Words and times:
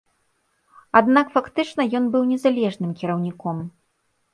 Аднак 1.01 1.25
фактычна 1.37 1.81
ён 2.03 2.11
быў 2.19 2.27
незалежным 2.33 2.91
кіраўніком. 3.05 3.57